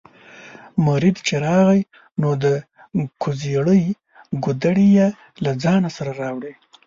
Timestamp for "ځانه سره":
5.63-6.11